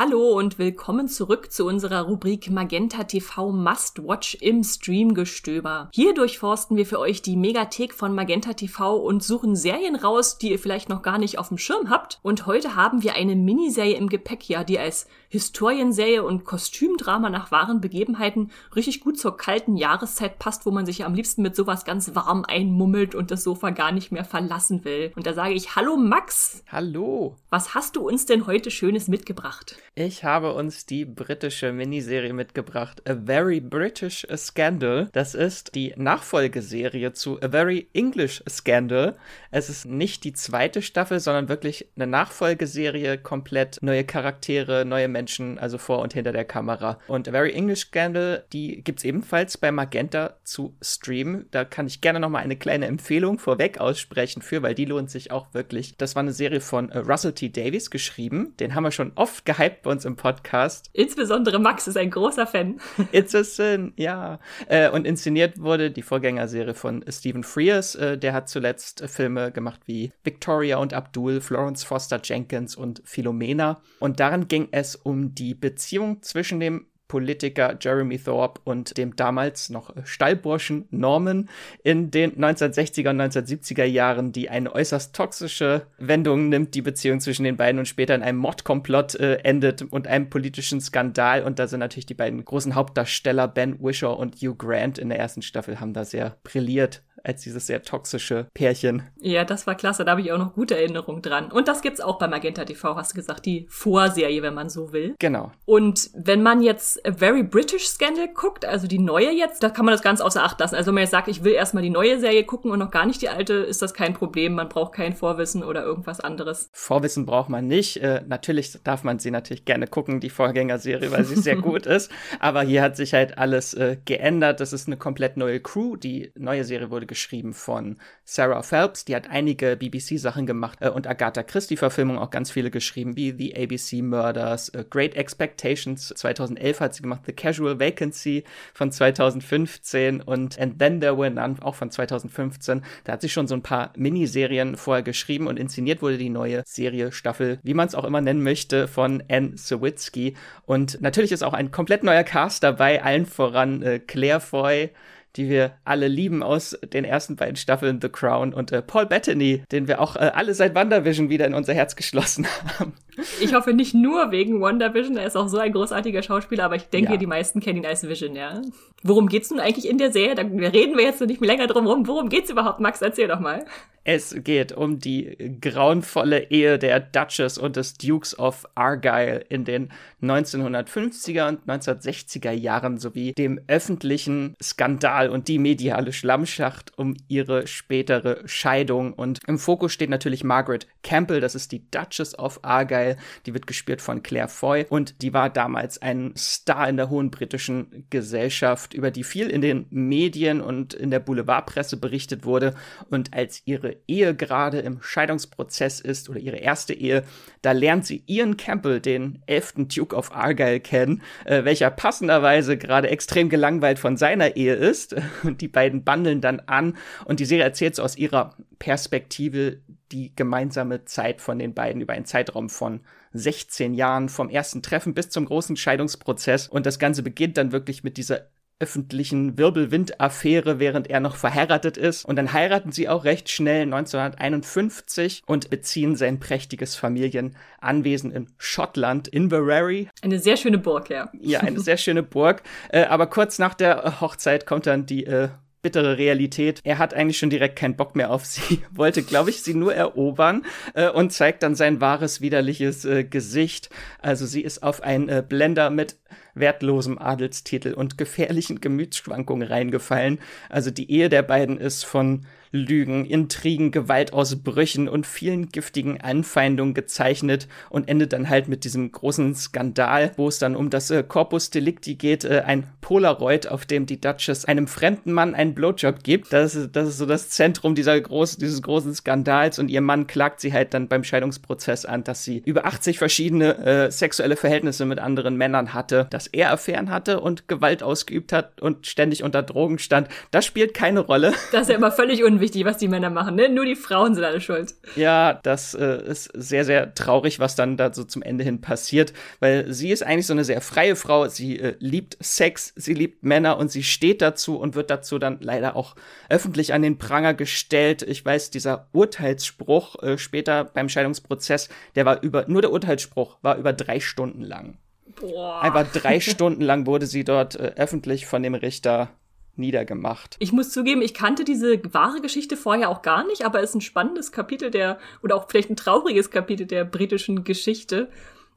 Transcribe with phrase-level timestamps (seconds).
[0.00, 5.90] Hallo und willkommen zurück zu unserer Rubrik Magenta TV Must Watch im Streamgestöber.
[5.92, 10.52] Hier durchforsten wir für euch die Megathek von Magenta TV und suchen Serien raus, die
[10.52, 12.20] ihr vielleicht noch gar nicht auf dem Schirm habt.
[12.22, 17.50] Und heute haben wir eine Miniserie im Gepäck, ja, die als Historienserie und Kostümdrama nach
[17.50, 21.56] wahren Begebenheiten richtig gut zur kalten Jahreszeit passt, wo man sich ja am liebsten mit
[21.56, 25.10] sowas ganz warm einmummelt und das Sofa gar nicht mehr verlassen will.
[25.16, 26.62] Und da sage ich Hallo Max.
[26.70, 27.34] Hallo.
[27.50, 29.76] Was hast du uns denn heute Schönes mitgebracht?
[30.00, 35.08] Ich habe uns die britische Miniserie mitgebracht, A Very British Scandal.
[35.10, 39.16] Das ist die Nachfolgeserie zu A Very English Scandal.
[39.50, 45.58] Es ist nicht die zweite Staffel, sondern wirklich eine Nachfolgeserie, komplett neue Charaktere, neue Menschen,
[45.58, 47.00] also vor und hinter der Kamera.
[47.08, 51.46] Und A Very English Scandal, die gibt es ebenfalls bei Magenta zu streamen.
[51.50, 55.32] Da kann ich gerne nochmal eine kleine Empfehlung vorweg aussprechen für, weil die lohnt sich
[55.32, 55.96] auch wirklich.
[55.96, 57.48] Das war eine Serie von äh, Russell T.
[57.48, 58.54] Davies geschrieben.
[58.60, 60.90] Den haben wir schon oft gehypt bei uns im Podcast.
[60.92, 62.78] Insbesondere Max ist ein großer Fan.
[63.12, 64.38] It's a sin, ja.
[64.66, 67.94] Äh, und inszeniert wurde die Vorgängerserie von Stephen Frears.
[67.94, 73.80] Äh, der hat zuletzt Filme gemacht wie Victoria und Abdul, Florence Foster Jenkins und Philomena.
[73.98, 79.70] Und darin ging es um die Beziehung zwischen dem Politiker Jeremy Thorpe und dem damals
[79.70, 81.48] noch Stallburschen Norman
[81.82, 87.44] in den 1960er und 1970er Jahren, die eine äußerst toxische Wendung nimmt, die Beziehung zwischen
[87.44, 91.42] den beiden und später in einem Mordkomplott äh, endet und einem politischen Skandal.
[91.42, 95.18] Und da sind natürlich die beiden großen Hauptdarsteller Ben Wishaw und Hugh Grant in der
[95.18, 99.02] ersten Staffel haben da sehr brilliert als dieses sehr toxische Pärchen.
[99.20, 101.52] Ja, das war klasse, da habe ich auch noch gute Erinnerungen dran.
[101.52, 104.92] Und das gibt's auch bei Magenta TV, hast du gesagt, die Vorserie, wenn man so
[104.92, 105.14] will.
[105.18, 105.52] Genau.
[105.66, 109.84] Und wenn man jetzt A Very British Scandal guckt, also die neue jetzt, da kann
[109.84, 110.74] man das ganz außer Acht lassen.
[110.74, 113.04] Also wenn man jetzt sagt, ich will erstmal die neue Serie gucken und noch gar
[113.04, 114.54] nicht die alte, ist das kein Problem.
[114.54, 116.70] Man braucht kein Vorwissen oder irgendwas anderes.
[116.72, 117.98] Vorwissen braucht man nicht.
[117.98, 122.10] Äh, natürlich darf man sie natürlich gerne gucken, die Vorgängerserie, weil sie sehr gut ist.
[122.40, 124.60] Aber hier hat sich halt alles äh, geändert.
[124.60, 125.96] Das ist eine komplett neue Crew.
[125.96, 127.17] Die neue Serie wurde geschrieben
[127.52, 132.70] von Sarah Phelps, die hat einige BBC-Sachen gemacht äh, und Agatha Christie-Verfilmungen auch ganz viele
[132.70, 138.44] geschrieben, wie The ABC Murders, äh, Great Expectations 2011 hat sie gemacht, The Casual Vacancy
[138.74, 142.82] von 2015 und And Then There Were None auch von 2015.
[143.04, 146.62] Da hat sie schon so ein paar Miniserien vorher geschrieben und inszeniert wurde die neue
[146.66, 150.36] Serie, Staffel, wie man es auch immer nennen möchte, von Anne Sawitsky.
[150.66, 154.90] Und natürlich ist auch ein komplett neuer Cast dabei, allen voran äh, Claire Foy,
[155.36, 159.62] die wir alle lieben aus den ersten beiden Staffeln The Crown und äh, Paul Bettany,
[159.70, 162.46] den wir auch äh, alle seit WandaVision wieder in unser Herz geschlossen
[162.78, 162.94] haben.
[163.40, 166.88] Ich hoffe nicht nur wegen WandaVision, er ist auch so ein großartiger Schauspieler, aber ich
[166.88, 167.16] denke, ja.
[167.16, 168.60] die meisten kennen ihn als Vision, ja.
[169.02, 170.34] Worum geht's nun eigentlich in der Serie?
[170.34, 172.06] Da reden wir jetzt noch nicht mehr länger drum rum.
[172.06, 173.00] Worum geht's überhaupt, Max?
[173.02, 173.64] Erzähl doch mal.
[174.10, 179.90] Es geht um die grauenvolle Ehe der Duchess und des Dukes of Argyle in den
[180.22, 188.40] 1950er und 1960er Jahren sowie dem öffentlichen Skandal und die mediale Schlammschacht um ihre spätere
[188.46, 189.12] Scheidung.
[189.12, 193.66] Und im Fokus steht natürlich Margaret Campbell, das ist die Duchess of Argyle, die wird
[193.66, 198.94] gespielt von Claire Foy und die war damals ein Star in der hohen britischen Gesellschaft,
[198.94, 202.74] über die viel in den Medien und in der Boulevardpresse berichtet wurde.
[203.10, 207.24] Und als ihre Ehe gerade im Scheidungsprozess ist oder ihre erste Ehe,
[207.62, 213.08] da lernt sie Ian Campbell, den elften Duke of Argyle, kennen, äh, welcher passenderweise gerade
[213.08, 215.16] extrem gelangweilt von seiner Ehe ist.
[215.42, 219.78] Und die beiden bandeln dann an und die Serie erzählt so aus ihrer Perspektive
[220.12, 223.00] die gemeinsame Zeit von den beiden über einen Zeitraum von
[223.32, 226.68] 16 Jahren vom ersten Treffen bis zum großen Scheidungsprozess.
[226.68, 228.48] Und das Ganze beginnt dann wirklich mit dieser
[228.80, 232.24] öffentlichen Wirbelwind-Affäre, während er noch verheiratet ist.
[232.24, 239.28] Und dann heiraten sie auch recht schnell 1951 und beziehen sein prächtiges Familienanwesen in Schottland,
[239.28, 240.08] Inverary.
[240.22, 241.30] Eine sehr schöne Burg, ja.
[241.40, 242.62] Ja, eine sehr schöne Burg.
[242.90, 245.48] Äh, aber kurz nach der Hochzeit kommt dann die äh,
[245.82, 246.80] bittere Realität.
[246.84, 249.94] Er hat eigentlich schon direkt keinen Bock mehr auf sie, wollte, glaube ich, sie nur
[249.94, 250.64] erobern
[250.94, 253.90] äh, und zeigt dann sein wahres, widerliches äh, Gesicht.
[254.20, 256.16] Also sie ist auf einen äh, Blender mit
[256.54, 260.38] wertlosem Adelstitel und gefährlichen Gemütsschwankungen reingefallen.
[260.68, 267.66] Also die Ehe der beiden ist von Lügen, Intrigen, Gewaltausbrüchen und vielen giftigen Anfeindungen gezeichnet
[267.88, 271.70] und endet dann halt mit diesem großen Skandal, wo es dann um das äh, Corpus
[271.70, 276.52] Delicti geht, äh, ein Polaroid, auf dem die Duchess einem fremden Mann einen Blowjob gibt.
[276.52, 280.26] Das ist, das ist so das Zentrum dieser groß, dieses großen Skandals und ihr Mann
[280.26, 285.06] klagt sie halt dann beim Scheidungsprozess an, dass sie über 80 verschiedene äh, sexuelle Verhältnisse
[285.06, 289.42] mit anderen Männern hatte hatte, dass er Affären hatte und Gewalt ausgeübt hat und ständig
[289.42, 290.28] unter Drogen stand.
[290.50, 291.52] Das spielt keine Rolle.
[291.70, 293.68] Das ist ja immer völlig unwichtig, was die Männer machen, ne?
[293.68, 294.94] Nur die Frauen sind alle schuld.
[295.16, 299.32] Ja, das äh, ist sehr, sehr traurig, was dann da so zum Ende hin passiert,
[299.60, 301.46] weil sie ist eigentlich so eine sehr freie Frau.
[301.48, 305.58] Sie äh, liebt Sex, sie liebt Männer und sie steht dazu und wird dazu dann
[305.60, 306.16] leider auch
[306.48, 308.22] öffentlich an den Pranger gestellt.
[308.22, 313.76] Ich weiß, dieser Urteilsspruch äh, später beim Scheidungsprozess, der war über, nur der Urteilsspruch war
[313.76, 314.96] über drei Stunden lang.
[315.40, 315.82] Boah.
[315.82, 319.30] Einfach drei Stunden lang wurde sie dort äh, öffentlich von dem Richter
[319.76, 320.56] niedergemacht.
[320.58, 323.96] Ich muss zugeben, ich kannte diese wahre Geschichte vorher auch gar nicht, aber es ist
[323.96, 328.28] ein spannendes Kapitel der, oder auch vielleicht ein trauriges Kapitel der britischen Geschichte.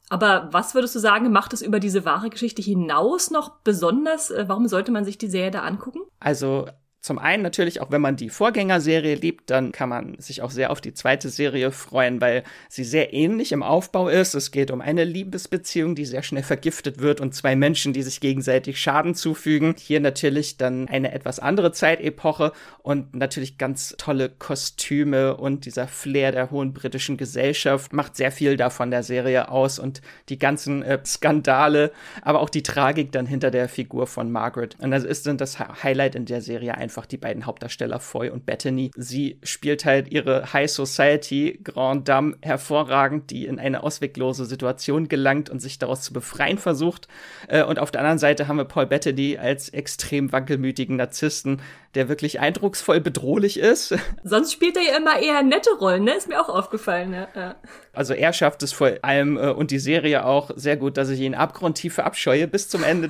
[0.09, 4.29] Aber was würdest du sagen, macht es über diese wahre Geschichte hinaus noch besonders?
[4.29, 6.01] Äh, warum sollte man sich die Serie da angucken?
[6.19, 6.67] Also
[7.01, 10.69] zum einen natürlich, auch wenn man die Vorgängerserie liebt, dann kann man sich auch sehr
[10.69, 14.35] auf die zweite Serie freuen, weil sie sehr ähnlich im Aufbau ist.
[14.35, 18.19] Es geht um eine Liebesbeziehung, die sehr schnell vergiftet wird und zwei Menschen, die sich
[18.19, 19.73] gegenseitig Schaden zufügen.
[19.79, 22.51] Hier natürlich dann eine etwas andere Zeitepoche
[22.83, 28.57] und natürlich ganz tolle Kostüme und dieser Flair der hohen britischen Gesellschaft macht sehr viel
[28.57, 33.49] davon der Serie aus und die ganzen äh, Skandale, aber auch die Tragik dann hinter
[33.49, 34.77] der Figur von Margaret.
[34.79, 38.29] Und das ist dann das Highlight in der Serie einfach einfach die beiden Hauptdarsteller Foy
[38.29, 38.91] und Bethany.
[38.97, 45.49] Sie spielt halt ihre High Society Grand Dame hervorragend, die in eine ausweglose Situation gelangt
[45.49, 47.07] und sich daraus zu befreien versucht.
[47.47, 51.61] Äh, und auf der anderen Seite haben wir Paul Bettany als extrem wankelmütigen Narzissten,
[51.95, 53.95] der wirklich eindrucksvoll bedrohlich ist.
[54.25, 56.15] Sonst spielt er ja immer eher nette Rollen, ne?
[56.15, 57.55] Ist mir auch aufgefallen, ja.
[57.93, 61.19] Also er schafft es vor allem äh, und die Serie auch sehr gut, dass ich
[61.19, 63.09] ihn abgrundtief verabscheue bis zum Ende.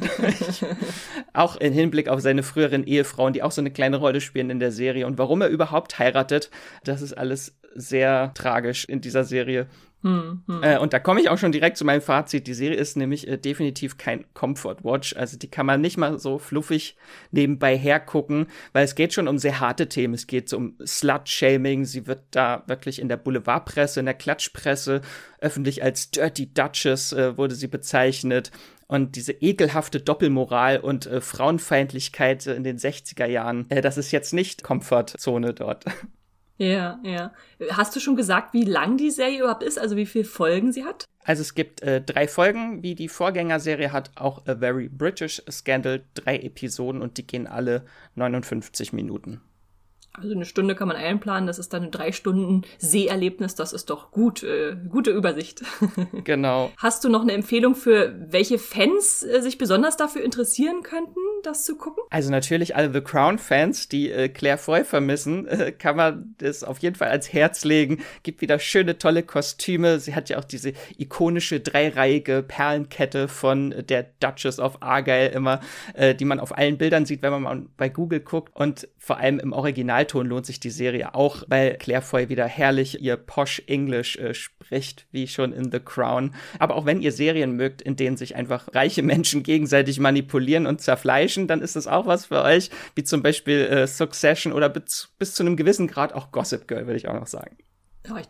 [1.33, 4.60] auch im Hinblick auf seine früheren Ehefrauen, die auch so eine kleine Rolle spielen in
[4.60, 6.50] der Serie und warum er überhaupt heiratet,
[6.83, 9.68] das ist alles sehr tragisch in dieser Serie.
[10.03, 10.63] Hm, hm.
[10.63, 12.48] Äh, und da komme ich auch schon direkt zu meinem Fazit.
[12.48, 15.15] Die Serie ist nämlich äh, definitiv kein Comfort Watch.
[15.15, 16.98] Also die kann man nicht mal so fluffig
[17.30, 20.15] nebenbei hergucken, weil es geht schon um sehr harte Themen.
[20.15, 21.86] Es geht um Slut-Shaming.
[21.86, 25.01] Sie wird da wirklich in der Boulevardpresse, in der Klatschpresse
[25.39, 28.51] öffentlich als Dirty Duchess äh, wurde sie bezeichnet.
[28.88, 34.33] Und diese ekelhafte Doppelmoral und äh, Frauenfeindlichkeit in den 60er Jahren, äh, das ist jetzt
[34.33, 35.86] nicht Komfortzone dort.
[36.61, 37.33] Ja, ja.
[37.71, 40.83] Hast du schon gesagt, wie lang die Serie überhaupt ist, also wie viele Folgen sie
[40.83, 41.05] hat?
[41.23, 46.03] Also es gibt äh, drei Folgen, wie die Vorgängerserie hat, auch A Very British Scandal,
[46.13, 49.41] drei Episoden und die gehen alle 59 Minuten.
[50.13, 53.89] Also eine Stunde kann man einplanen, das ist dann ein drei Stunden Seherlebnis, das ist
[53.89, 55.63] doch gut, äh, gute Übersicht.
[56.25, 56.69] genau.
[56.75, 61.63] Hast du noch eine Empfehlung für welche Fans äh, sich besonders dafür interessieren könnten, das
[61.63, 62.03] zu gucken?
[62.09, 66.79] Also natürlich alle The Crown-Fans, die äh, Claire Foy vermissen, äh, kann man das auf
[66.79, 68.01] jeden Fall ans Herz legen.
[68.23, 70.01] Gibt wieder schöne, tolle Kostüme.
[70.01, 75.61] Sie hat ja auch diese ikonische dreireihige Perlenkette von der Duchess of Argyle immer,
[75.93, 78.53] äh, die man auf allen Bildern sieht, wenn man mal bei Google guckt.
[78.53, 82.45] Und vor allem im Original Originalton lohnt sich die Serie auch, weil Claire Foy wieder
[82.45, 86.33] herrlich ihr Posh English äh, spricht, wie schon in The Crown.
[86.59, 90.81] Aber auch wenn ihr Serien mögt, in denen sich einfach reiche Menschen gegenseitig manipulieren und
[90.81, 95.09] zerfleischen, dann ist das auch was für euch, wie zum Beispiel äh, Succession oder bis,
[95.19, 97.57] bis zu einem gewissen Grad auch Gossip Girl, würde ich auch noch sagen.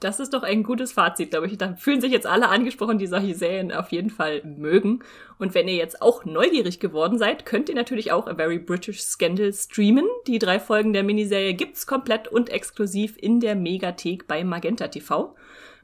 [0.01, 1.57] Das ist doch ein gutes Fazit, glaube ich.
[1.57, 5.00] Da fühlen sich jetzt alle angesprochen, die solche Serien auf jeden Fall mögen.
[5.39, 9.01] Und wenn ihr jetzt auch neugierig geworden seid, könnt ihr natürlich auch A Very British
[9.01, 10.06] Scandal streamen.
[10.27, 15.35] Die drei Folgen der Miniserie gibt's komplett und exklusiv in der Megathek bei Magenta TV.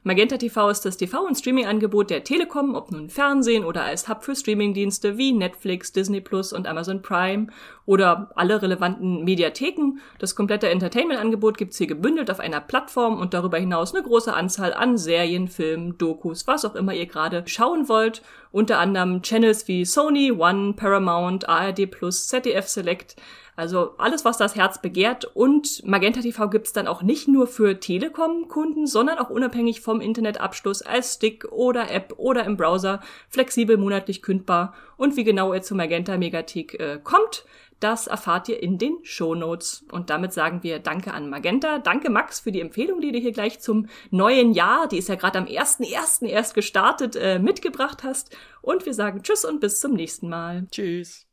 [0.08, 4.24] Magenta TV ist das TV- und Streaming-Angebot der Telekom, ob nun Fernsehen oder als Hub
[4.24, 7.48] für Streamingdienste wie Netflix, Disney Plus und Amazon Prime
[7.84, 9.98] oder alle relevanten Mediatheken.
[10.18, 14.72] Das komplette Entertainment-Angebot gibt's hier gebündelt auf einer Plattform und darüber hinaus eine große Anzahl
[14.72, 18.22] an Serien, Filmen, Dokus, was auch immer ihr gerade schauen wollt.
[18.50, 23.16] Unter anderem Channels wie Sony, One, Paramount, ARD Plus, ZDF Select,
[23.58, 25.24] also alles, was das Herz begehrt.
[25.34, 30.82] Und Magenta TV gibt's dann auch nicht nur für Telekom-Kunden, sondern auch unabhängig vom Internetabschluss
[30.82, 34.74] als Stick oder App oder im Browser flexibel monatlich kündbar.
[34.96, 37.44] Und wie genau ihr zu Magenta Megathek äh, kommt,
[37.80, 39.84] das erfahrt ihr in den Show Notes.
[39.92, 41.78] Und damit sagen wir Danke an Magenta.
[41.78, 45.14] Danke Max für die Empfehlung, die du hier gleich zum neuen Jahr, die ist ja
[45.14, 46.26] gerade am 1.1.
[46.26, 48.36] erst gestartet, äh, mitgebracht hast.
[48.62, 50.66] Und wir sagen Tschüss und bis zum nächsten Mal.
[50.70, 51.26] Tschüss.